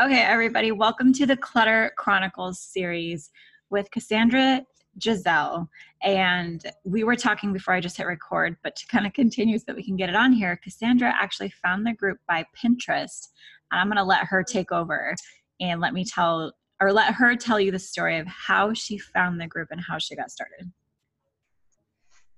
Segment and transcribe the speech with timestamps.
[0.00, 3.30] Okay, everybody, welcome to the Clutter Chronicles series
[3.68, 4.62] with Cassandra
[5.02, 5.68] Giselle.
[6.04, 9.64] And we were talking before I just hit record, but to kind of continue so
[9.66, 13.26] that we can get it on here, Cassandra actually found the group by Pinterest.
[13.72, 15.16] And I'm going to let her take over
[15.60, 19.40] and let me tell, or let her tell you the story of how she found
[19.40, 20.70] the group and how she got started.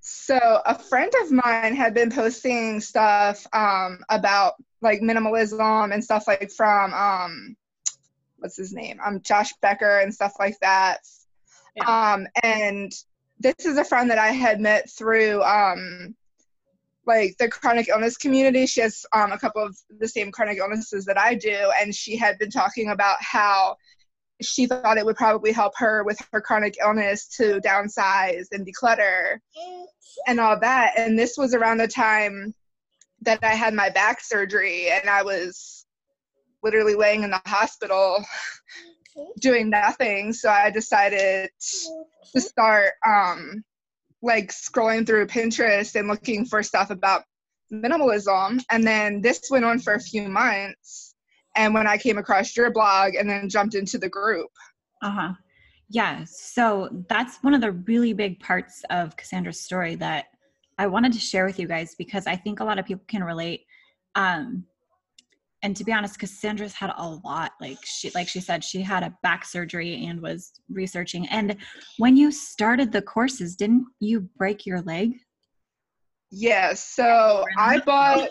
[0.00, 6.26] So a friend of mine had been posting stuff um, about like minimalism and stuff
[6.26, 7.56] like from um,
[8.38, 8.98] what's his name?
[9.04, 10.98] Um, Josh Becker and stuff like that.
[11.76, 12.12] Yeah.
[12.14, 12.92] Um, and
[13.38, 16.14] this is a friend that I had met through um,
[17.06, 18.66] like the chronic illness community.
[18.66, 22.16] She has um, a couple of the same chronic illnesses that I do, and she
[22.16, 23.76] had been talking about how
[24.42, 29.38] she thought it would probably help her with her chronic illness to downsize and declutter
[30.26, 30.94] and all that.
[30.96, 32.54] And this was around the time
[33.22, 35.86] that I had my back surgery, and I was
[36.62, 38.24] literally laying in the hospital
[39.40, 40.32] doing nothing.
[40.32, 41.50] So I decided
[42.32, 43.64] to start um,
[44.22, 47.24] like scrolling through Pinterest and looking for stuff about
[47.72, 48.62] minimalism.
[48.70, 51.14] And then this went on for a few months.
[51.56, 54.50] And when I came across your blog and then jumped into the group.
[55.02, 55.32] Uh huh.
[55.88, 56.24] Yeah.
[56.24, 60.26] So that's one of the really big parts of Cassandra's story that
[60.80, 63.22] I wanted to share with you guys because I think a lot of people can
[63.22, 63.66] relate.
[64.14, 64.64] Um,
[65.62, 69.02] and to be honest cassandra's had a lot like she like she said she had
[69.02, 71.54] a back surgery and was researching and
[71.98, 75.12] when you started the courses didn't you break your leg
[76.30, 78.30] yes so i bought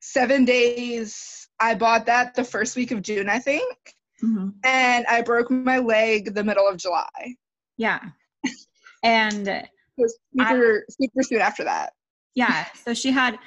[0.00, 3.74] seven days i bought that the first week of june i think
[4.22, 4.50] mm-hmm.
[4.62, 7.34] and i broke my leg the middle of july
[7.78, 8.00] yeah
[9.02, 9.66] and
[9.98, 11.92] super, I, super soon after that.
[12.34, 13.38] Yeah so she had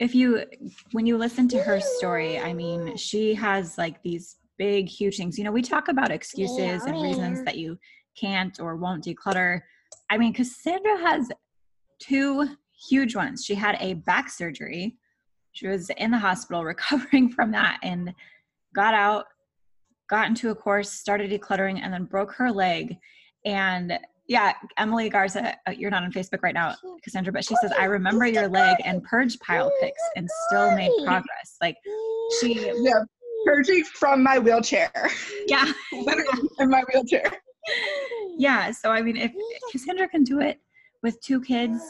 [0.00, 0.44] if you
[0.92, 5.38] when you listen to her story i mean she has like these big huge things.
[5.38, 7.78] You know we talk about excuses and reasons that you
[8.18, 9.60] can't or won't declutter.
[10.10, 11.28] I mean cassandra has
[12.00, 12.48] two
[12.88, 13.44] huge ones.
[13.44, 14.96] She had a back surgery.
[15.52, 18.14] She was in the hospital recovering from that and
[18.74, 19.26] got out
[20.10, 22.96] got into a course started decluttering and then broke her leg.
[23.44, 27.72] And yeah, Emily Garza, uh, you're not on Facebook right now, Cassandra, but she says,
[27.78, 31.56] I remember your leg and purge pile pics and still made progress.
[31.60, 31.76] Like
[32.40, 32.72] she.
[32.82, 33.04] Yeah,
[33.44, 34.90] purging from my wheelchair.
[35.46, 35.70] Yeah.
[35.92, 37.30] Literally in my wheelchair.
[38.38, 38.70] Yeah.
[38.70, 39.32] So, I mean, if
[39.70, 40.60] Cassandra can do it
[41.02, 41.80] with two kids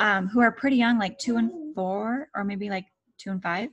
[0.00, 2.86] um, who are pretty young, like two and four, or maybe like
[3.18, 3.68] two and five.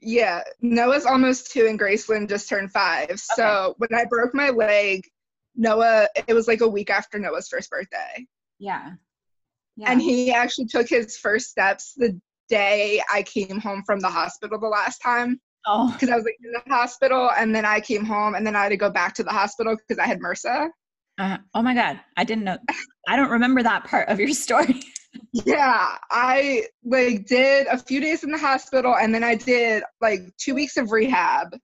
[0.00, 3.10] Yeah, Noah's almost two and Graceland just turned five.
[3.10, 3.16] Okay.
[3.16, 5.04] So when I broke my leg,
[5.54, 8.26] Noah, it was like a week after Noah's first birthday.
[8.58, 8.92] Yeah.
[9.76, 9.90] yeah.
[9.90, 12.18] And he actually took his first steps the
[12.48, 15.40] day I came home from the hospital the last time.
[15.66, 15.90] Oh.
[15.92, 18.64] Because I was like in the hospital and then I came home and then I
[18.64, 20.68] had to go back to the hospital because I had MRSA.
[21.18, 22.00] Uh, oh my God.
[22.16, 22.58] I didn't know.
[23.08, 24.82] I don't remember that part of your story.
[25.32, 25.96] yeah.
[26.10, 30.54] I like did a few days in the hospital and then I did like two
[30.54, 31.56] weeks of rehab.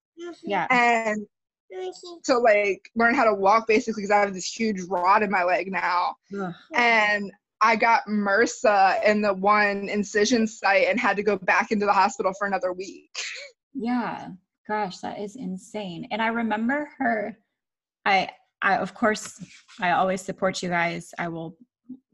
[0.43, 0.67] Yeah.
[0.71, 1.27] And
[2.25, 5.45] to like learn how to walk basically because I have this huge rod in my
[5.45, 6.17] leg now.
[6.39, 6.53] Ugh.
[6.75, 7.31] And
[7.61, 11.93] I got MRSA in the one incision site and had to go back into the
[11.93, 13.11] hospital for another week.
[13.81, 14.31] Yeah.
[14.67, 16.09] Gosh, that is insane.
[16.11, 17.39] And I remember her
[18.05, 18.31] I
[18.61, 19.41] I of course
[19.81, 21.13] I always support you guys.
[21.19, 21.57] I will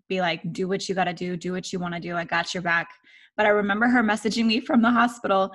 [0.09, 2.17] be like do what you got to do, do what you want to do.
[2.17, 2.89] I got your back.
[3.37, 5.53] But I remember her messaging me from the hospital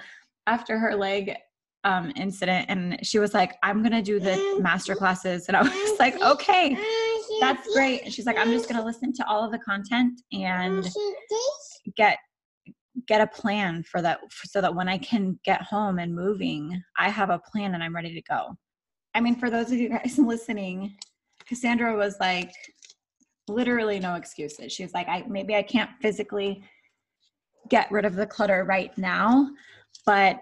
[0.48, 1.36] after her leg
[1.84, 4.64] um, incident and she was like i'm gonna do the mm-hmm.
[4.64, 6.32] master classes and i was like mm-hmm.
[6.32, 7.40] okay mm-hmm.
[7.40, 8.04] that's great.
[8.04, 10.88] And she's like i'm just gonna listen to all of the content and
[11.96, 12.18] get
[13.08, 17.10] get a plan for that so that when i can get home and moving i
[17.10, 18.58] have a plan and i'm ready to go.
[19.16, 20.96] I mean for those of you guys listening
[21.48, 22.52] cassandra was like
[23.48, 24.72] literally no excuses.
[24.74, 26.62] She was like i maybe i can't physically
[27.70, 29.50] get rid of the clutter right now
[30.06, 30.42] but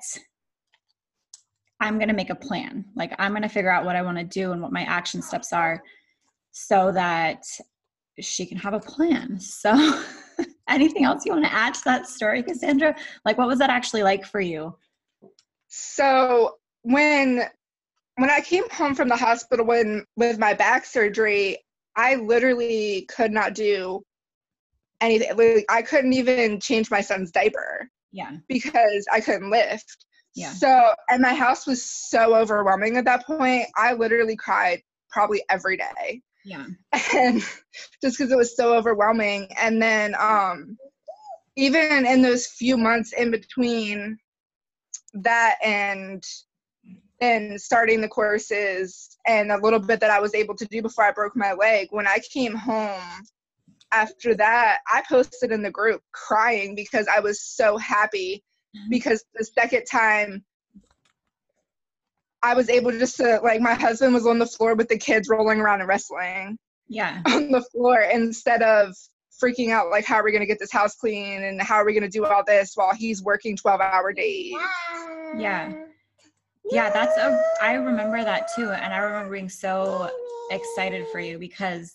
[1.79, 2.85] I'm going to make a plan.
[2.95, 5.21] Like, I'm going to figure out what I want to do and what my action
[5.21, 5.83] steps are
[6.51, 7.43] so that
[8.19, 9.39] she can have a plan.
[9.47, 10.03] So,
[10.69, 12.95] anything else you want to add to that story, Cassandra?
[13.25, 14.75] Like, what was that actually like for you?
[15.67, 17.43] So, when
[18.17, 21.57] when I came home from the hospital when with my back surgery,
[21.95, 24.03] I literally could not do
[25.01, 25.35] anything.
[25.37, 27.89] Like, I couldn't even change my son's diaper.
[28.11, 28.37] Yeah.
[28.47, 30.06] Because I couldn't lift.
[30.37, 30.53] Yeah.
[30.53, 33.65] So, and my house was so overwhelming at that point.
[33.75, 36.21] I literally cried probably every day.
[36.45, 36.67] Yeah.
[37.15, 37.41] And
[38.03, 39.49] just because it was so overwhelming.
[39.59, 40.77] And then, um,
[41.55, 44.19] even in those few months in between
[45.15, 46.23] that and
[47.19, 51.05] and starting the courses and a little bit that I was able to do before
[51.05, 53.01] I broke my leg, when I came home
[53.91, 58.43] after that, I posted in the group crying because I was so happy.
[58.75, 58.89] Mm-hmm.
[58.89, 60.43] because the second time
[62.43, 65.29] I was able just to like my husband was on the floor with the kids
[65.29, 66.57] rolling around and wrestling.
[66.87, 67.21] Yeah.
[67.27, 68.95] On the floor instead of
[69.43, 71.85] freaking out like how are we going to get this house clean and how are
[71.85, 74.53] we going to do all this while he's working 12 hour days.
[75.37, 75.73] Yeah.
[76.69, 80.09] Yeah, that's a I remember that too and I remember being so
[80.51, 81.93] excited for you because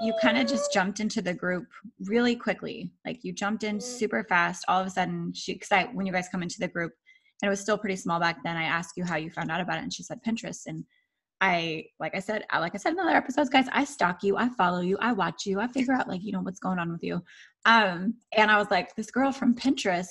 [0.00, 1.66] you kind of just jumped into the group
[2.06, 2.92] really quickly.
[3.04, 4.64] Like you jumped in super fast.
[4.68, 6.92] All of a sudden, she, because I, when you guys come into the group,
[7.40, 9.60] and it was still pretty small back then, I asked you how you found out
[9.60, 10.62] about it, and she said Pinterest.
[10.66, 10.84] And
[11.40, 14.48] I, like I said, like I said in other episodes, guys, I stalk you, I
[14.50, 17.02] follow you, I watch you, I figure out like, you know, what's going on with
[17.02, 17.22] you.
[17.64, 20.06] Um, and I was like, this girl from Pinterest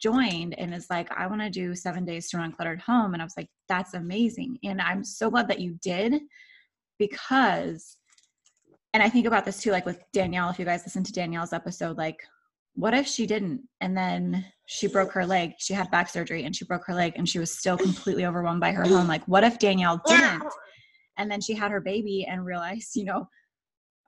[0.00, 3.12] joined and is like, I want to do seven days to an uncluttered home.
[3.12, 4.56] And I was like, that's amazing.
[4.64, 6.14] And I'm so glad that you did
[6.98, 7.98] because,
[8.92, 11.52] and I think about this too, like with Danielle, if you guys listen to Danielle's
[11.52, 12.20] episode, like,
[12.74, 13.62] what if she didn't?
[13.80, 15.52] And then she broke her leg.
[15.58, 18.60] She had back surgery and she broke her leg and she was still completely overwhelmed
[18.60, 19.06] by her home.
[19.06, 20.42] Like, what if Danielle didn't?
[21.18, 23.28] And then she had her baby and realized, you know,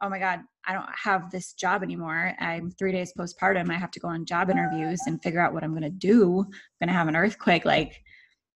[0.03, 2.35] oh my God, I don't have this job anymore.
[2.41, 3.71] I'm three days postpartum.
[3.71, 6.41] I have to go on job interviews and figure out what I'm going to do.
[6.41, 7.65] I'm going to have an earthquake.
[7.65, 8.01] Like,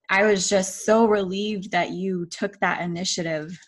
[0.09, 3.59] I was just so relieved that you took that initiative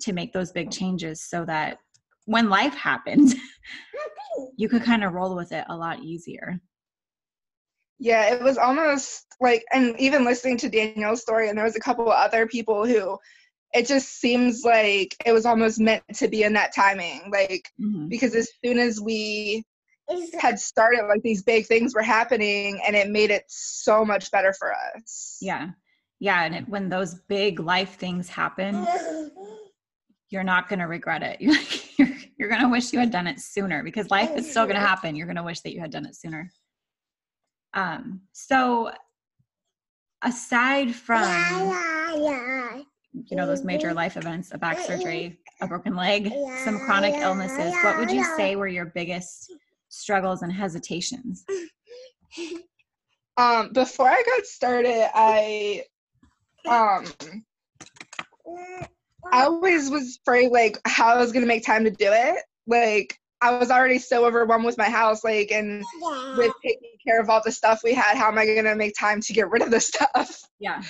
[0.00, 1.78] to make those big changes so that
[2.26, 3.34] when life happened,
[4.56, 6.60] you could kind of roll with it a lot easier.
[7.98, 11.80] Yeah, it was almost like, and even listening to Danielle's story, and there was a
[11.80, 13.18] couple of other people who
[13.74, 18.08] it just seems like it was almost meant to be in that timing like mm-hmm.
[18.08, 19.64] because as soon as we
[20.38, 24.54] had started like these big things were happening and it made it so much better
[24.58, 25.70] for us yeah
[26.20, 28.86] yeah and it, when those big life things happen
[30.30, 31.40] you're not going to regret it
[32.36, 34.80] you're, going to wish you had done it sooner because life is still going to
[34.80, 35.14] happen.
[35.14, 36.50] You're going to wish that you had done it sooner.
[37.72, 38.92] Um so
[40.24, 41.22] aside from
[43.12, 46.32] you know those major life events a back surgery a broken leg
[46.64, 49.52] some chronic illnesses what would you say were your biggest
[49.88, 51.44] struggles and hesitations?
[53.36, 55.82] Um before i got started i
[56.68, 57.04] um
[59.32, 62.42] i always was afraid like how i was gonna make time to do it.
[62.66, 65.84] Like i was already so overwhelmed with my house like and
[66.36, 69.20] with taking care of all the stuff we had how am i gonna make time
[69.20, 70.42] to get rid of the stuff?
[70.60, 70.82] Yeah.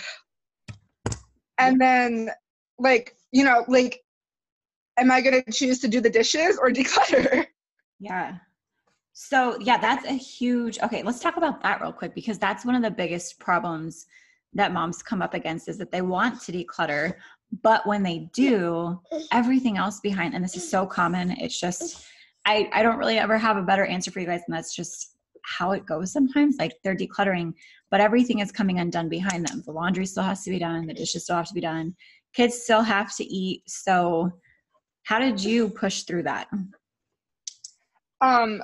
[1.59, 2.31] And then
[2.79, 4.01] like you know like
[4.99, 7.47] am i going to choose to do the dishes or declutter?
[8.01, 8.37] Yeah.
[9.13, 12.75] So yeah that's a huge okay let's talk about that real quick because that's one
[12.75, 14.07] of the biggest problems
[14.55, 17.15] that moms come up against is that they want to declutter
[17.63, 19.01] but when they do
[19.33, 22.07] everything else behind and this is so common it's just
[22.47, 25.17] i i don't really ever have a better answer for you guys and that's just
[25.45, 27.53] how it goes sometimes like they're decluttering
[27.95, 29.63] but everything is coming undone behind them.
[29.65, 31.95] The laundry still has to be done, the dishes still have to be done,
[32.35, 33.63] kids still have to eat.
[33.69, 34.33] So,
[35.05, 36.49] how did you push through that?
[38.21, 38.61] Um,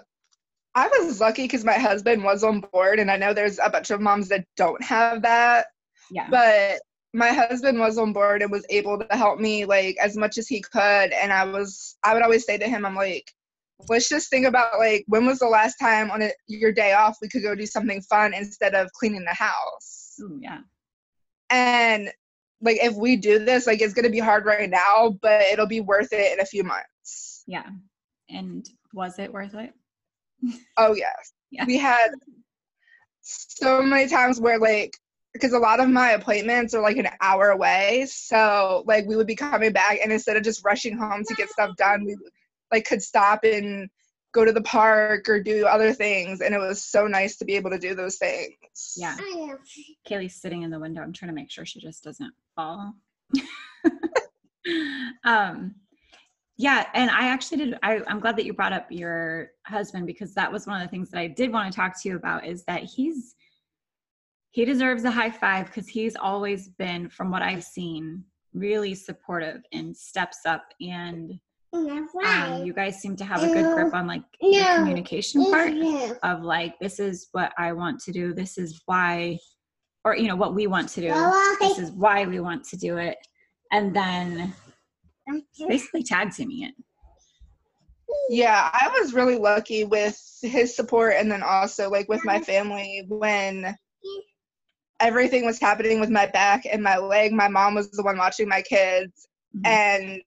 [0.74, 3.92] I was lucky because my husband was on board, and I know there's a bunch
[3.92, 5.66] of moms that don't have that.
[6.10, 6.26] Yeah.
[6.28, 6.80] But
[7.12, 10.46] my husband was on board and was able to help me like as much as
[10.46, 11.12] he could.
[11.12, 13.32] And I was, I would always say to him, I'm like,
[13.88, 17.16] let's just think about like when was the last time on a, your day off
[17.20, 20.16] we could go do something fun instead of cleaning the house?
[20.20, 20.58] Ooh, yeah.
[21.48, 22.10] And
[22.60, 25.66] like if we do this like it's going to be hard right now but it'll
[25.66, 27.42] be worth it in a few months.
[27.46, 27.66] Yeah.
[28.28, 29.72] And was it worth it?
[30.76, 31.32] Oh yes.
[31.52, 31.64] Yeah.
[31.66, 32.10] we had
[33.22, 34.96] so many times where like
[35.32, 39.26] because a lot of my appointments are like an hour away so like we would
[39.26, 42.16] be coming back and instead of just rushing home to get stuff done we
[42.72, 43.88] like could stop and
[44.32, 47.54] go to the park or do other things and it was so nice to be
[47.54, 48.94] able to do those things.
[48.96, 49.16] Yeah.
[50.08, 51.02] Kaylee's sitting in the window.
[51.02, 52.94] I'm trying to make sure she just doesn't fall.
[55.24, 55.74] Um
[56.58, 60.34] yeah and i actually did I, i'm glad that you brought up your husband because
[60.34, 62.44] that was one of the things that i did want to talk to you about
[62.44, 63.34] is that he's
[64.52, 69.62] he deserves a high five because he's always been from what i've seen really supportive
[69.72, 71.38] and steps up and
[71.72, 75.72] um, you guys seem to have a good grip on like the communication part
[76.24, 79.38] of like this is what i want to do this is why
[80.04, 81.08] or you know what we want to do
[81.60, 83.18] this is why we want to do it.
[83.72, 84.52] And then
[85.68, 86.74] basically tag teaming it.
[88.28, 93.04] Yeah i was really lucky with his support and then also like with my family
[93.08, 93.76] when
[95.00, 97.32] everything was happening with my back and my leg.
[97.32, 99.66] My mom was the one watching my kids mm-hmm.
[99.66, 100.22] and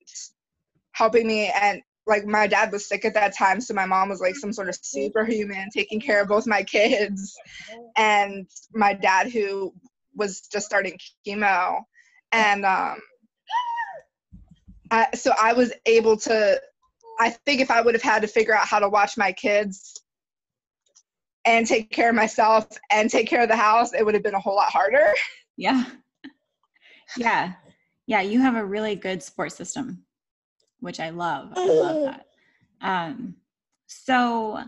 [0.94, 1.48] helping me.
[1.50, 4.51] And like my dad was sick at that time so my mom was like some
[4.51, 7.34] sort of superhuman taking care of both my kids
[7.96, 9.74] and my dad who
[10.15, 11.80] was just starting chemo.
[12.32, 12.98] And um
[14.92, 16.62] I, so i was able to
[17.20, 20.03] i think if i would have had to figure out how to watch my kids
[21.46, 24.36] and take care of myself and take care of the house it would have been
[24.36, 25.14] a whole lot harder
[25.58, 25.84] yeah
[27.18, 27.54] yeah
[28.08, 30.04] yeah you have a really good support system
[30.84, 31.54] which I love.
[31.56, 32.26] I love that.
[32.82, 33.36] Um,
[33.88, 34.60] so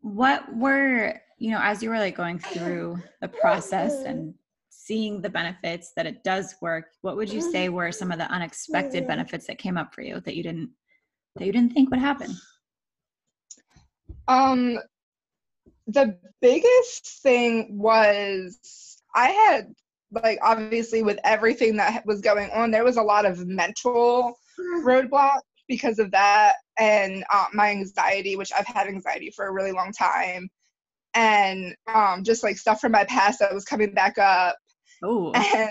[0.00, 4.34] what were, you know, as you were like going through the process and
[4.68, 8.30] seeing the benefits that it does work, what would you say were some of the
[8.30, 10.70] unexpected benefits that came up for you that you didn't
[11.36, 12.36] that you didn't think would happen?
[14.28, 14.78] Um
[15.86, 19.74] the biggest thing was I had
[20.12, 24.38] like obviously with everything that was going on there was a lot of mental
[24.84, 29.72] roadblocks because of that and uh, my anxiety which i've had anxiety for a really
[29.72, 30.48] long time.
[31.14, 34.54] And um, just like stuff from my past that was coming back up.
[35.02, 35.70] Oh and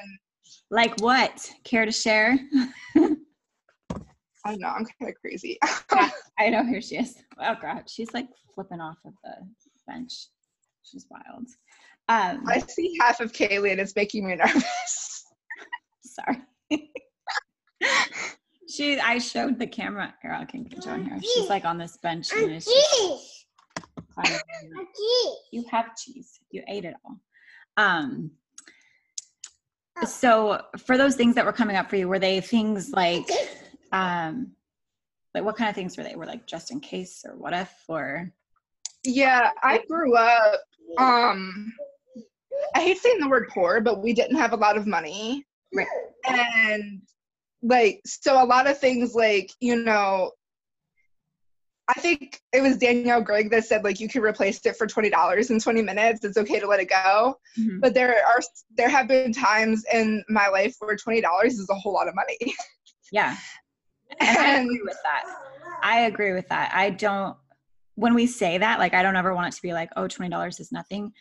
[0.72, 1.52] like what?
[1.64, 2.36] Care to share?
[2.96, 5.58] I don't know i'm kind of crazy
[6.40, 7.16] i know here she is.
[7.40, 7.84] Oh god.
[7.88, 9.34] She's like flipping off of the
[9.88, 10.28] bench
[10.84, 11.48] she's wild
[12.08, 15.26] um, I see half of Kaylee and it's making me nervous.
[16.04, 16.38] Sorry.
[18.70, 20.14] she, I showed the camera.
[20.22, 21.20] Here, I can get you on here.
[21.22, 22.32] She's like on this bench.
[22.32, 23.48] And it's just,
[25.52, 26.40] you have cheese.
[26.52, 27.20] You ate it all.
[27.78, 28.32] Um.
[30.06, 33.26] So, for those things that were coming up for you, were they things like,
[33.94, 34.52] um,
[35.34, 36.16] like what kind of things were they?
[36.16, 38.32] Were like just in case or what if or?
[39.06, 40.60] Yeah, I grew up
[40.98, 41.72] um
[42.74, 45.46] I hate saying the word poor, but we didn't have a lot of money.
[45.74, 45.88] Right.
[46.28, 47.02] And
[47.62, 50.32] like so a lot of things like, you know,
[51.88, 55.10] I think it was Danielle Gregg that said like you can replace it for twenty
[55.10, 56.24] dollars in twenty minutes.
[56.24, 57.36] It's okay to let it go.
[57.60, 57.80] Mm-hmm.
[57.80, 58.40] But there are
[58.76, 62.16] there have been times in my life where twenty dollars is a whole lot of
[62.16, 62.38] money.
[63.12, 63.38] Yeah.
[64.20, 65.24] And, and I agree with that.
[65.84, 66.72] I agree with that.
[66.74, 67.38] I don't
[67.96, 70.60] when we say that, like I don't ever want it to be like, oh, $20
[70.60, 71.12] is nothing.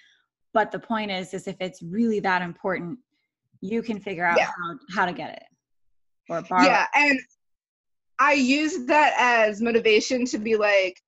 [0.52, 2.98] But the point is, is if it's really that important,
[3.60, 4.46] you can figure out yeah.
[4.46, 5.42] how, how to get it
[6.28, 6.64] or borrow.
[6.64, 7.18] Yeah, and
[8.18, 11.00] I use that as motivation to be like,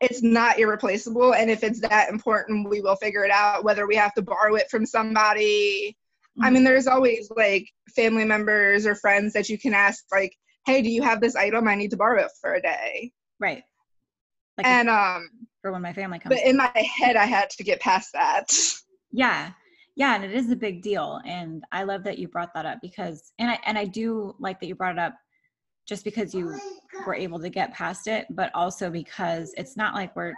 [0.00, 3.64] it's not irreplaceable, and if it's that important, we will figure it out.
[3.64, 5.96] Whether we have to borrow it from somebody.
[6.38, 6.44] Mm-hmm.
[6.44, 10.80] I mean, there's always like family members or friends that you can ask, like, "Hey,
[10.80, 11.68] do you have this item?
[11.68, 13.62] I need to borrow it for a day." Right.
[14.62, 15.30] Like and um,
[15.62, 16.36] for when my family comes.
[16.36, 18.52] But in my head, I had to get past that.
[19.12, 19.50] Yeah,
[19.96, 22.78] yeah, and it is a big deal, and I love that you brought that up
[22.80, 25.16] because, and I and I do like that you brought it up,
[25.84, 26.56] just because you
[27.04, 30.34] were able to get past it, but also because it's not like we're.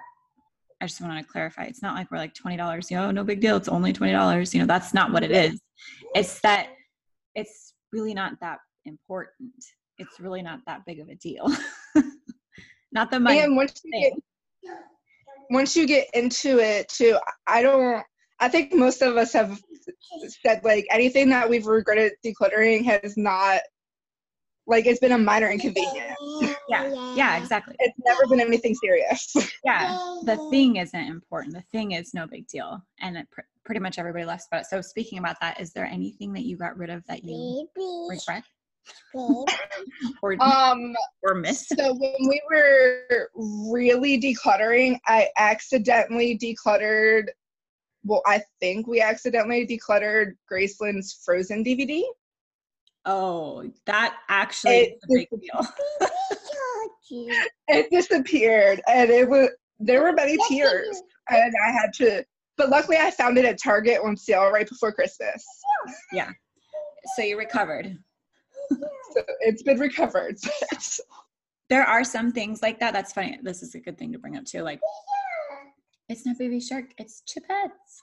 [0.80, 1.64] I just want to clarify.
[1.64, 2.90] It's not like we're like twenty dollars.
[2.90, 3.58] You know, no big deal.
[3.58, 4.54] It's only twenty dollars.
[4.54, 5.60] You know, that's not what it is.
[6.14, 6.68] It's that
[7.34, 9.52] it's really not that important.
[9.98, 11.46] It's really not that big of a deal.
[12.92, 13.40] not the money.
[13.40, 14.12] And once you get
[15.50, 18.04] once you get into it too, I don't.
[18.40, 19.60] I think most of us have
[20.44, 23.60] said like anything that we've regretted decluttering has not
[24.66, 26.16] like it's been a minor inconvenience.
[26.68, 27.76] Yeah, yeah, exactly.
[27.78, 29.34] It's never been anything serious.
[29.64, 31.54] yeah, the thing isn't important.
[31.54, 34.66] The thing is no big deal, and it pr- pretty much everybody laughs about it.
[34.66, 37.68] So, speaking about that, is there anything that you got rid of that you
[38.08, 38.44] regret?
[39.14, 41.68] or um or miss.
[41.68, 43.28] so when we were
[43.70, 47.26] really decluttering i accidentally decluttered
[48.04, 52.02] well i think we accidentally decluttered graceland's frozen dvd
[53.04, 55.66] oh that actually it is a big deal.
[57.68, 62.24] It disappeared and it was there were many tears and i had to
[62.56, 65.44] but luckily i found it at target on sale right before christmas.
[66.10, 66.30] Yeah.
[67.16, 67.98] So you recovered
[68.70, 70.36] so it's been recovered.
[71.68, 72.92] there are some things like that.
[72.92, 73.38] That's funny.
[73.42, 74.62] This is a good thing to bring up too.
[74.62, 74.80] Like,
[76.08, 76.86] it's not baby shark.
[76.98, 78.02] It's chipettes.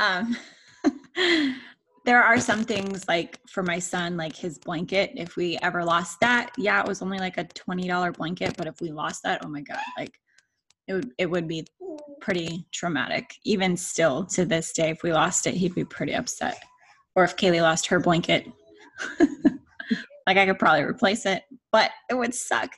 [0.00, 0.36] Um,
[2.04, 5.12] there are some things like for my son, like his blanket.
[5.14, 8.56] If we ever lost that, yeah, it was only like a twenty dollar blanket.
[8.56, 10.18] But if we lost that, oh my god, like
[10.86, 11.66] it would it would be
[12.20, 13.36] pretty traumatic.
[13.44, 16.62] Even still to this day, if we lost it, he'd be pretty upset.
[17.14, 18.46] Or if Kaylee lost her blanket,
[20.26, 22.70] like I could probably replace it, but it would suck.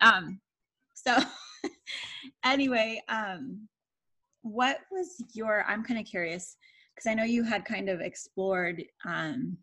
[0.00, 0.40] Um,
[0.94, 1.16] so
[2.44, 3.68] anyway, um,
[4.42, 5.64] what was your?
[5.66, 6.56] I'm kind of curious
[6.94, 9.58] because I know you had kind of explored um,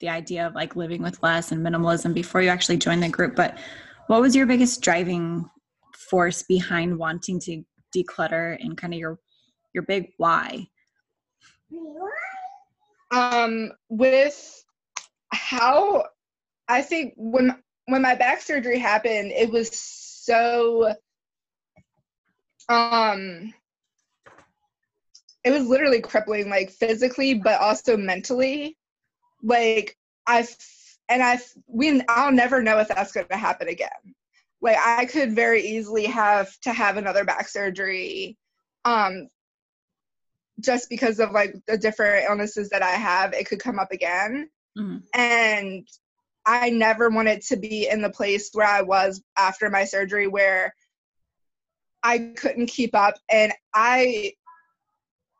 [0.00, 3.36] the idea of like living with less and minimalism before you actually joined the group.
[3.36, 3.58] But
[4.08, 5.48] what was your biggest driving
[6.10, 7.62] force behind wanting to
[7.96, 9.18] declutter and kind of your
[9.72, 10.66] your big why?
[13.10, 14.64] Um, with
[15.32, 16.04] how
[16.68, 20.94] I think when when my back surgery happened, it was so
[22.68, 23.54] um
[25.44, 28.76] it was literally crippling like physically but also mentally
[29.40, 30.44] like i
[31.08, 33.88] and i we i'll never know if that's going to happen again
[34.60, 38.36] like I could very easily have to have another back surgery
[38.84, 39.28] um
[40.60, 44.48] just because of like the different illnesses that I have, it could come up again.
[44.76, 44.98] Mm-hmm.
[45.14, 45.88] And
[46.46, 50.74] I never wanted to be in the place where I was after my surgery where
[52.02, 54.32] I couldn't keep up and I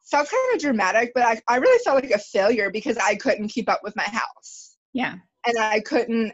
[0.03, 3.49] sounds kind of dramatic, but I, I really felt like a failure because I couldn't
[3.49, 4.77] keep up with my house.
[4.93, 5.15] Yeah.
[5.47, 6.33] And I couldn't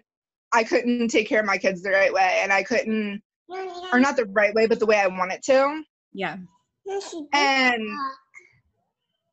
[0.52, 3.22] I couldn't take care of my kids the right way and I couldn't
[3.92, 5.82] or not the right way, but the way I wanted to.
[6.12, 6.36] Yeah.
[7.32, 7.82] And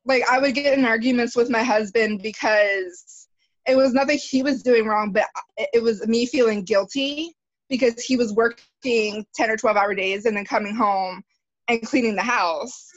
[0.04, 3.28] like I would get in arguments with my husband because
[3.70, 7.36] it was nothing he was doing wrong, but it was me feeling guilty
[7.68, 11.22] because he was working 10 or 12 hour days and then coming home
[11.68, 12.90] and cleaning the house.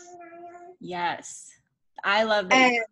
[0.81, 1.51] Yes.
[2.03, 2.55] I love that.
[2.55, 2.83] And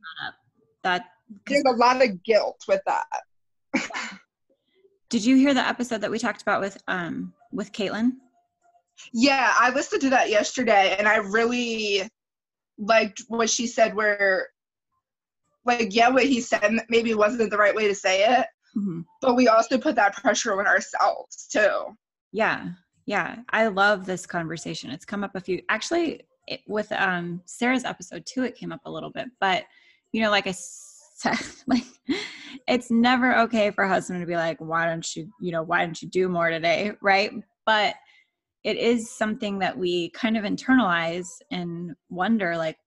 [0.83, 1.05] that
[1.47, 3.07] there's a lot of guilt with that.
[5.09, 8.13] Did you hear the episode that we talked about with um with Caitlin?
[9.11, 12.07] Yeah, I listened to that yesterday and I really
[12.77, 14.47] liked what she said where
[15.65, 18.47] like yeah what he said maybe wasn't the right way to say it
[18.77, 19.01] mm-hmm.
[19.21, 21.95] but we also put that pressure on ourselves too.
[22.31, 22.69] Yeah.
[23.05, 23.37] Yeah.
[23.49, 24.91] I love this conversation.
[24.91, 28.81] It's come up a few actually it, with um sarah's episode too it came up
[28.85, 29.63] a little bit but
[30.11, 30.51] you know like i
[31.15, 31.83] said like
[32.67, 35.85] it's never okay for a husband to be like why don't you you know why
[35.85, 36.93] don't you do more today?
[37.01, 37.31] Right?
[37.65, 37.95] But
[38.63, 42.77] it is something that we kind of internalize and wonder like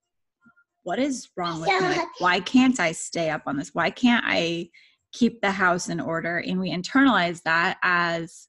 [0.85, 4.69] what is wrong with me why can't i stay up on this why can't i
[5.13, 8.49] keep the house in order and we internalize that as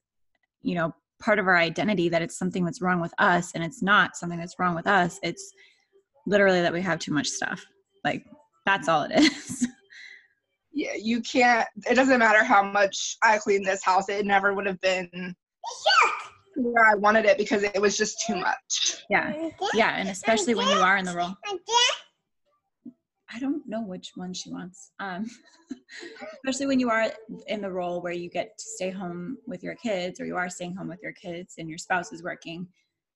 [0.62, 3.82] you know part of our identity that it's something that's wrong with us and it's
[3.82, 5.52] not something that's wrong with us it's
[6.26, 7.64] literally that we have too much stuff
[8.04, 8.24] like
[8.64, 9.66] that's all it is
[10.72, 14.66] yeah you can't it doesn't matter how much i clean this house it never would
[14.66, 15.34] have been
[16.56, 19.04] where I wanted it because it was just too much.
[19.10, 19.50] Yeah.
[19.74, 19.96] Yeah.
[19.96, 21.36] And especially when you are in the role.
[23.32, 24.92] I don't know which one she wants.
[25.00, 25.26] Um,
[26.44, 27.10] especially when you are
[27.48, 30.48] in the role where you get to stay home with your kids or you are
[30.48, 32.68] staying home with your kids and your spouse is working.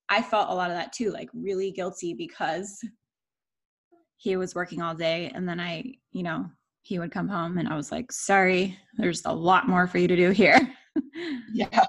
[0.09, 2.81] I felt a lot of that too, like really guilty because
[4.17, 6.47] he was working all day and then I, you know,
[6.83, 10.09] he would come home and I was like, sorry, there's a lot more for you
[10.09, 10.75] to do here.
[11.53, 11.85] yeah.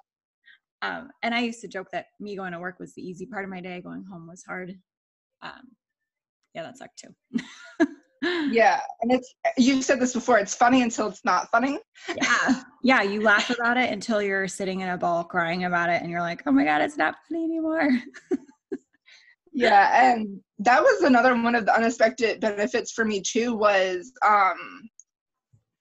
[0.83, 3.43] Um, and I used to joke that me going to work was the easy part
[3.43, 3.81] of my day.
[3.81, 4.77] Going home was hard.
[5.41, 5.75] Um,
[6.53, 7.87] yeah, that sucked too.
[8.21, 10.37] Yeah, and it's you said this before.
[10.37, 11.79] It's funny until it's not funny.
[12.15, 13.01] yeah, yeah.
[13.01, 16.21] You laugh about it until you're sitting in a ball crying about it, and you're
[16.21, 17.89] like, "Oh my god, it's not funny anymore."
[19.53, 23.55] yeah, and that was another one of the unexpected benefits for me too.
[23.55, 24.89] Was um,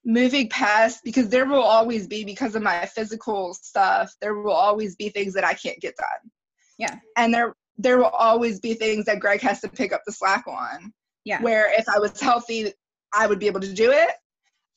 [0.05, 4.96] moving past because there will always be because of my physical stuff there will always
[4.96, 6.31] be things that i can't get done
[6.79, 10.12] yeah and there there will always be things that greg has to pick up the
[10.12, 10.90] slack on
[11.25, 11.41] yeah.
[11.43, 12.73] where if i was healthy
[13.13, 14.11] i would be able to do it.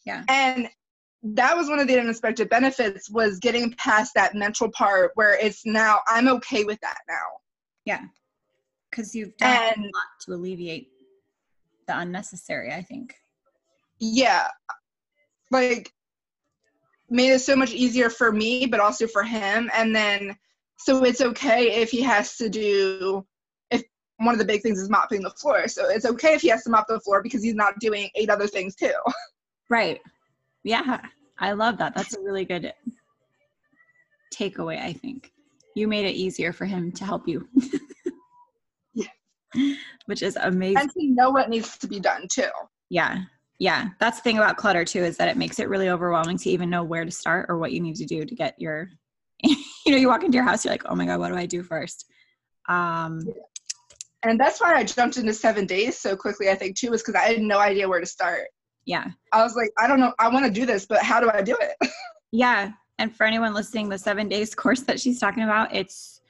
[0.05, 0.23] Yeah.
[0.27, 0.69] And
[1.23, 5.65] that was one of the unexpected benefits was getting past that mental part where it's
[5.65, 7.25] now i'm okay with that now.
[7.85, 8.01] Yeah.
[8.89, 10.89] Because you've done and, a lot to alleviate
[11.87, 13.15] the unnecessary i think.
[13.99, 14.47] Yeah.
[15.51, 15.93] Like
[17.09, 19.69] made it so much easier for me but also for him.
[19.73, 20.35] And then
[20.77, 23.25] so it's okay if he has to do
[24.25, 25.67] one of the big things is mopping the floor.
[25.67, 28.29] So it's okay if he has to mop the floor because he's not doing eight
[28.29, 28.93] other things too.
[29.69, 30.01] Right.
[30.63, 30.99] Yeah.
[31.39, 31.95] I love that.
[31.95, 32.73] That's a really good
[34.35, 35.31] takeaway i think.
[35.75, 37.47] You made it easier for him to help you.
[38.93, 39.75] Yeah.
[40.05, 40.77] which is amazing.
[40.77, 42.49] And to know what needs to be done too.
[42.89, 43.23] Yeah.
[43.57, 43.89] Yeah.
[43.99, 46.69] That's the thing about clutter too is that it makes it really overwhelming to even
[46.69, 48.89] know where to start or what you need to do to get your
[49.43, 49.57] you
[49.87, 51.63] know you walk into your house you're like oh my god what do i do
[51.63, 52.05] first?
[52.69, 53.21] Um
[54.23, 57.15] and that's why i jumped into seven days so quickly i think too was because
[57.15, 58.47] i had no idea where to start.
[58.85, 59.05] Yeah.
[59.31, 61.41] I was like i don't know i want to do this but how do i
[61.41, 61.89] do it?
[62.35, 62.71] Yeah.
[62.97, 66.21] And for anyone listening the seven days course that she's talking about it's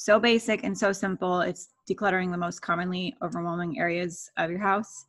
[0.00, 1.42] so basic and so simple.
[1.42, 5.04] It's decluttering the most commonly overwhelming areas of your house.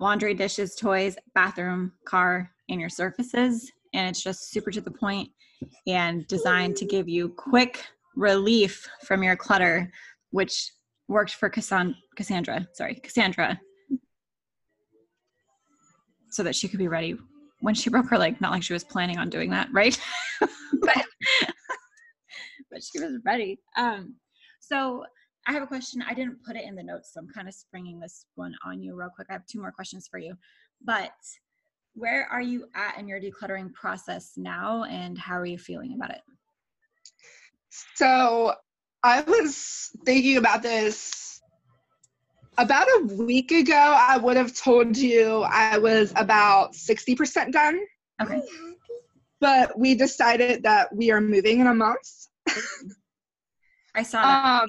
[0.00, 3.70] Laundry, dishes, toys, bathroom, car, and your surfaces.
[3.94, 5.30] And it's just super to the point
[5.86, 9.92] and designed to give you quick relief from your clutter,
[10.30, 10.72] which
[11.08, 13.60] worked for Cassandra, sorry, Cassandra,
[16.30, 17.16] so that she could be ready
[17.60, 18.40] when she broke her leg.
[18.40, 19.98] Not like she was planning on doing that, right?
[20.40, 21.04] but,
[22.70, 23.58] but she was ready.
[23.76, 24.16] Um,
[24.60, 25.04] so
[25.46, 26.02] I have a question.
[26.02, 28.82] I didn't put it in the notes, so I'm kind of springing this one on
[28.82, 29.28] you real quick.
[29.30, 30.34] I have two more questions for you.
[30.84, 31.12] But
[31.94, 36.10] where are you at in your decluttering process now, and how are you feeling about
[36.10, 36.20] it?
[37.94, 38.54] So
[39.06, 41.40] I was thinking about this
[42.58, 43.72] about a week ago.
[43.96, 47.80] I would have told you I was about 60% done.
[48.20, 48.42] Okay.
[49.40, 52.26] But we decided that we are moving in a month.
[53.94, 54.62] I saw that.
[54.62, 54.68] Um,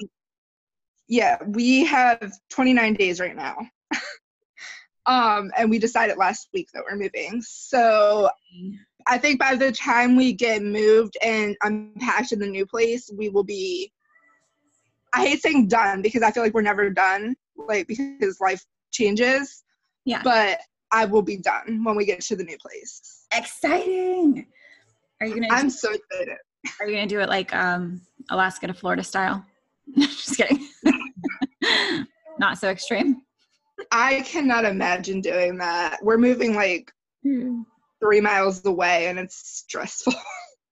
[1.08, 3.56] yeah, we have 29 days right now.
[5.06, 7.42] um, and we decided last week that we're moving.
[7.42, 8.30] So
[9.08, 13.30] I think by the time we get moved and unpacked in the new place, we
[13.30, 13.92] will be.
[15.14, 19.64] I hate saying done because I feel like we're never done, like because life changes.
[20.04, 20.22] Yeah.
[20.22, 20.58] But
[20.92, 23.26] I will be done when we get to the new place.
[23.34, 24.46] Exciting.
[25.20, 25.48] Are you gonna?
[25.50, 26.36] I'm do, so excited.
[26.80, 29.44] are you gonna do it like um, Alaska to Florida style?
[29.98, 30.68] Just kidding.
[32.38, 33.22] Not so extreme.
[33.90, 35.98] I cannot imagine doing that.
[36.02, 36.92] We're moving like
[37.22, 40.14] three miles away and it's stressful.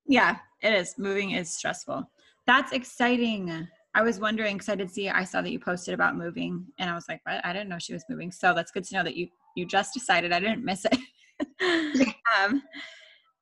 [0.08, 0.94] Yeah, it is.
[0.98, 2.08] Moving is stressful.
[2.46, 3.66] That's exciting.
[3.96, 6.90] I was wondering because I did see I saw that you posted about moving, and
[6.90, 7.44] I was like, what?
[7.44, 8.30] I didn't know she was moving.
[8.30, 10.32] So that's good to know that you you just decided.
[10.32, 10.98] I didn't miss it.
[12.38, 12.62] um,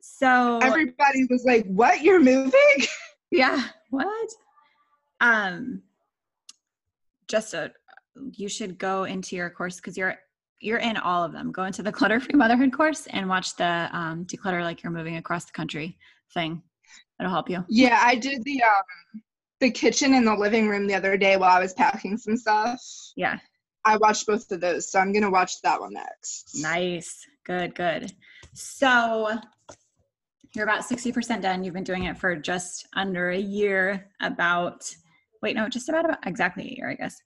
[0.01, 2.03] so Everybody was like, What?
[2.03, 2.87] You're moving?
[3.33, 4.31] yeah, what?
[5.21, 5.83] Um,
[7.27, 7.73] just a
[8.31, 10.15] you should go into your course because you're
[10.61, 11.51] you're in all of them.
[11.51, 15.17] Go into the clutter free motherhood course and watch the um, declutter like you're moving
[15.17, 15.99] across the country
[16.33, 16.63] thing.
[17.19, 17.65] It'll help you.
[17.69, 19.23] Yeah, I did the um
[19.61, 22.81] the kitchen and the living room the other day while I was packing some stuff.
[23.17, 23.39] Yeah.
[23.85, 26.51] I watched both of those, so I'm gonna watch that one next.
[26.61, 27.27] Nice.
[27.45, 28.13] Good, good.
[28.55, 29.39] So
[30.55, 31.65] you're about 60% done.
[31.65, 34.89] You've been doing it for just under a year, about
[35.43, 37.21] wait, no, just about, about exactly a year, I guess.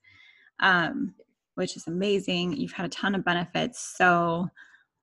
[0.60, 1.14] Um,
[1.54, 2.52] which is amazing.
[2.52, 3.94] You've had a ton of benefits.
[3.96, 4.48] So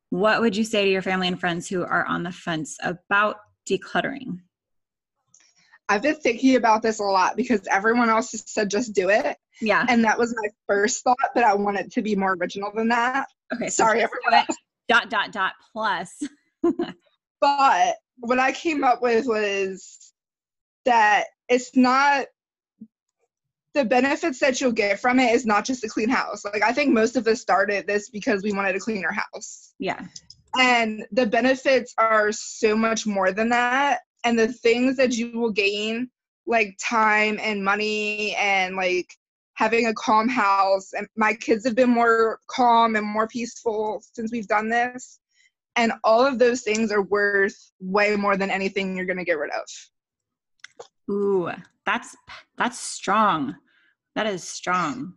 [0.09, 3.37] what would you say to your family and friends who are on the fence about
[3.69, 4.39] decluttering?
[5.87, 9.37] I've been thinking about this a lot because everyone else said just do it.
[9.61, 9.85] Yeah.
[9.87, 12.89] And that was my first thought, but I want it to be more original than
[12.89, 13.27] that.
[13.53, 13.69] Okay.
[13.69, 14.45] so Sorry, everyone.
[14.87, 16.23] Dot dot dot plus.
[17.41, 20.13] But what I came up with was
[20.85, 22.25] that it's not
[23.75, 26.43] the benefits that you'll get from it is not just a clean house.
[26.45, 29.73] Like I think most of us started this because we wanted to clean our house.
[29.79, 30.05] yeah.
[30.57, 33.99] And the benefits are so much more than that.
[34.25, 36.09] And the things that you will gain,
[36.45, 39.07] like time and money and like
[39.53, 40.93] having a calm house.
[40.93, 45.19] And my kids have been more calm and more peaceful since we've done this.
[45.75, 49.37] And all of those things are worth way more than anything you're going to get
[49.37, 51.13] rid of.
[51.13, 51.51] Ooh,
[51.85, 52.15] that's
[52.57, 53.55] that's strong.
[54.15, 55.13] That is strong.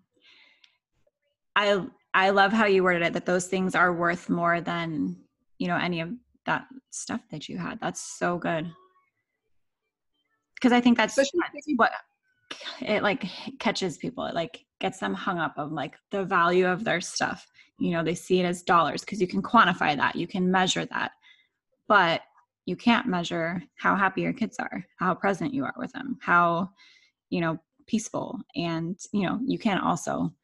[1.57, 5.17] I I love how you worded it that those things are worth more than,
[5.59, 6.11] you know, any of
[6.47, 7.79] that stuff that you had.
[7.81, 8.71] That's so good.
[10.61, 11.33] Cuz I think that's, that's
[11.77, 11.93] what
[12.81, 13.25] it like
[13.59, 14.25] catches people.
[14.25, 17.47] It like gets them hung up on like the value of their stuff.
[17.79, 20.17] You know, they see it as dollars because you can quantify that.
[20.17, 21.13] You can measure that.
[21.87, 22.23] But
[22.67, 26.71] you can't measure how happy your kids are, how present you are with them, how,
[27.31, 28.39] you know, peaceful.
[28.57, 30.35] And, you know, you can also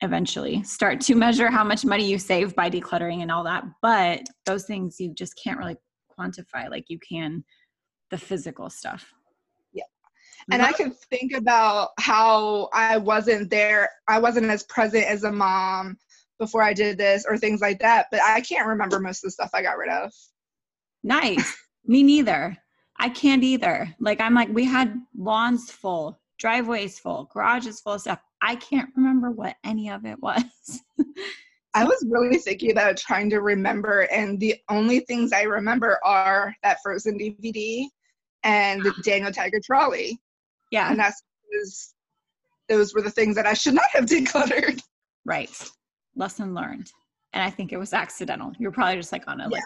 [0.00, 3.64] eventually start to measure how much money you save by decluttering and all that.
[3.82, 5.76] But those things you just can't really
[6.18, 7.44] quantify like you can
[8.10, 9.12] the physical stuff.
[10.50, 15.32] And I can think about how I wasn't there, I wasn't as present as a
[15.32, 15.96] mom
[16.38, 19.32] before I did this or things like that, but I can't remember most of the
[19.32, 20.12] stuff I got rid of.
[21.02, 21.56] Nice.
[21.84, 22.56] Me neither.
[22.98, 23.94] I can't either.
[23.98, 28.20] Like I'm like we had lawns full, driveways full, garages full of stuff.
[28.42, 30.42] I can't remember what any of it was.
[31.74, 36.54] I was really thinking about trying to remember, and the only things I remember are
[36.62, 37.86] that Frozen DVD
[38.42, 40.20] and the Daniel Tiger trolley.
[40.70, 41.94] Yeah, And that's was,
[42.68, 44.80] those were the things that I should not have decluttered.
[45.24, 45.50] right.
[46.16, 46.90] Lesson learned.
[47.32, 48.52] And I think it was accidental.
[48.58, 49.62] You're probably just like on a like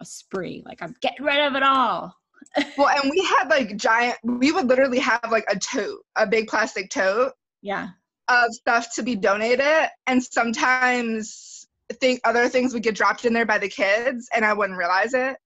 [0.00, 2.14] a spree, like I'm getting rid of it all.
[2.76, 6.46] Well, and we had like giant, we would literally have like a tote, a big
[6.46, 7.88] plastic tote Yeah.
[8.28, 9.88] of stuff to be donated.
[10.06, 11.66] And sometimes
[12.00, 15.14] think other things would get dropped in there by the kids and I wouldn't realize
[15.14, 15.36] it.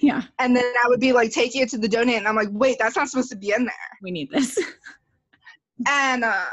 [0.00, 0.22] Yeah.
[0.38, 2.76] And then I would be like taking it to the donate and I'm like, wait,
[2.78, 3.98] that's not supposed to be in there.
[4.02, 4.58] We need this.
[5.86, 6.46] And uh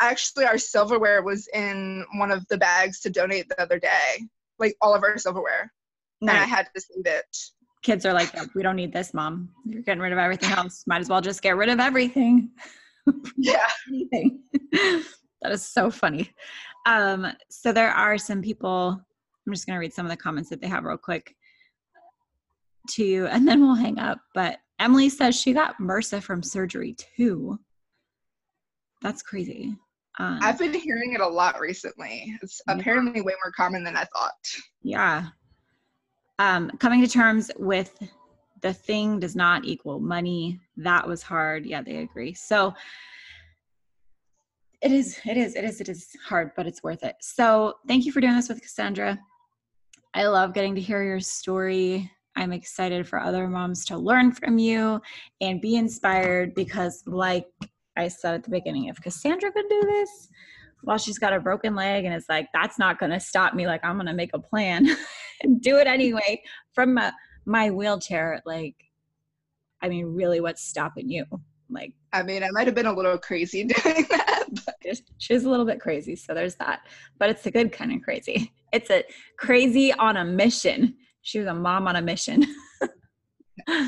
[0.00, 4.28] actually our silverware was in one of the bags to donate the other day.
[4.60, 5.72] Like all of our silverware.
[6.20, 7.36] And I had to save it.
[7.82, 9.48] Kids are like, we don't need this, mom.
[9.64, 10.84] You're getting rid of everything else.
[10.86, 12.50] Might as well just get rid of everything.
[13.36, 13.66] Yeah.
[13.88, 14.40] anything.
[15.40, 16.30] that is so funny.
[16.84, 19.00] Um, so there are some people.
[19.46, 21.34] I'm just going to read some of the comments that they have real quick
[22.88, 24.18] to you, and then we'll hang up.
[24.34, 27.58] But Emily says she got MRSA from surgery too.
[29.02, 29.76] That's crazy.
[30.18, 32.36] Um, I've been hearing it a lot recently.
[32.42, 32.74] It's yeah.
[32.74, 34.32] apparently way more common than I thought.
[34.82, 35.28] Yeah.
[36.40, 37.96] Um, coming to terms with
[38.62, 40.58] the thing does not equal money.
[40.76, 41.66] That was hard.
[41.66, 42.34] Yeah, they agree.
[42.34, 42.74] So
[44.82, 47.16] it is, it is, it is, it is hard, but it's worth it.
[47.20, 49.18] So thank you for doing this with Cassandra.
[50.14, 52.10] I love getting to hear your story.
[52.38, 55.02] I'm excited for other moms to learn from you
[55.40, 57.48] and be inspired because, like
[57.96, 60.28] I said at the beginning, if Cassandra could do this
[60.82, 63.66] while she's got a broken leg and it's like, that's not going to stop me,
[63.66, 64.86] like, I'm going to make a plan
[65.42, 66.40] and do it anyway
[66.72, 67.12] from my,
[67.44, 68.76] my wheelchair, like,
[69.82, 71.24] I mean, really, what's stopping you?
[71.68, 74.44] Like, I mean, I might have been a little crazy doing that.
[74.64, 75.00] But.
[75.18, 76.82] She's a little bit crazy, so there's that.
[77.18, 78.52] But it's a good kind of crazy.
[78.72, 79.02] It's a
[79.38, 80.94] crazy on a mission.
[81.28, 82.42] She was a mom on a mission.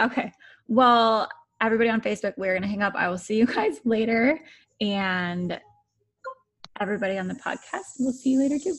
[0.00, 0.32] okay.
[0.68, 1.28] Well,
[1.60, 2.94] everybody on Facebook, we're going to hang up.
[2.94, 4.38] I will see you guys later.
[4.80, 5.60] And
[6.78, 8.76] everybody on the podcast, we'll see you later too.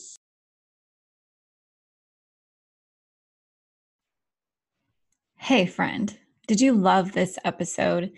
[5.36, 8.12] Hey, friend, did you love this episode?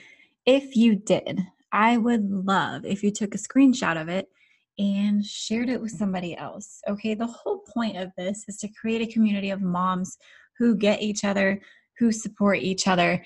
[0.46, 1.40] If you did,
[1.72, 4.28] I would love if you took a screenshot of it
[4.78, 6.80] and shared it with somebody else.
[6.88, 10.16] Okay, the whole point of this is to create a community of moms
[10.58, 11.60] who get each other,
[11.98, 13.24] who support each other,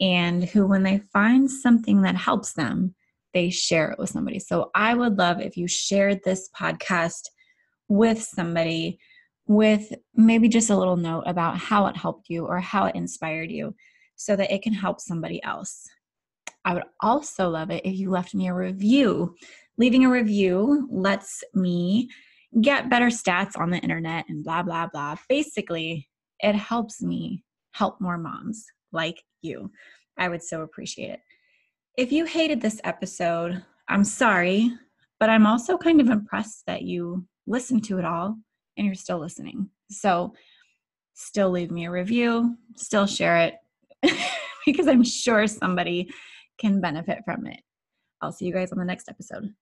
[0.00, 2.94] and who, when they find something that helps them,
[3.32, 4.38] they share it with somebody.
[4.38, 7.22] So I would love if you shared this podcast
[7.88, 8.98] with somebody
[9.46, 13.50] with maybe just a little note about how it helped you or how it inspired
[13.50, 13.74] you
[14.16, 15.86] so that it can help somebody else.
[16.64, 19.34] I would also love it if you left me a review
[19.78, 22.08] leaving a review lets me
[22.60, 25.16] get better stats on the internet and blah, blah, blah.
[25.28, 26.08] Basically,
[26.40, 29.70] it helps me help more moms like you.
[30.16, 31.20] I would so appreciate it.
[31.96, 34.70] If you hated this episode, I'm sorry,
[35.20, 38.36] but I'm also kind of impressed that you listened to it all
[38.76, 39.70] and you're still listening.
[39.90, 40.34] So,
[41.14, 43.54] still leave me a review, still share it
[44.66, 46.10] because I'm sure somebody
[46.58, 47.60] can benefit from it.
[48.20, 49.54] I'll see you guys on the next episode.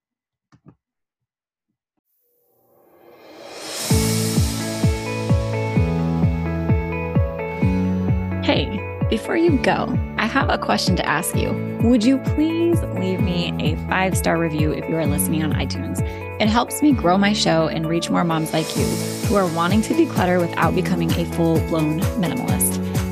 [8.43, 11.53] Hey, before you go, I have a question to ask you.
[11.85, 16.01] Would you please leave me a five star review if you are listening on iTunes?
[16.41, 19.83] It helps me grow my show and reach more moms like you who are wanting
[19.83, 22.72] to declutter without becoming a full blown minimalist.